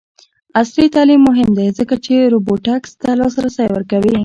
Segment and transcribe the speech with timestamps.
[0.59, 4.15] عصري تعلیم مهم دی ځکه چې روبوټکس ته لاسرسی ورکوي.